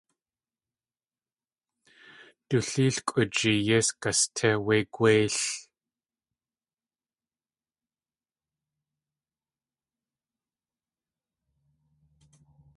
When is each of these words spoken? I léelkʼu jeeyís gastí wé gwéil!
I 2.55 2.57
léelkʼu 2.69 3.21
jeeyís 3.35 3.87
gastí 4.01 4.49
wé 4.65 4.75
gwéil! 4.93 5.35